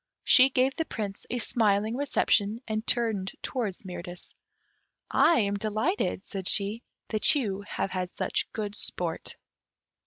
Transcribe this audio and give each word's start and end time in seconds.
She 0.23 0.49
gave 0.49 0.73
the 0.73 0.85
Prince 0.85 1.27
a 1.29 1.37
smiling 1.37 1.95
reception, 1.95 2.59
and 2.67 2.87
turning 2.87 3.27
towards 3.43 3.85
Mirtis, 3.85 4.33
"I 5.11 5.41
am 5.41 5.57
delighted," 5.57 6.25
said 6.25 6.47
she, 6.47 6.81
"that 7.09 7.35
you 7.35 7.61
have 7.67 7.91
had 7.91 8.11
such 8.15 8.51
good 8.51 8.73
sport." 8.73 9.35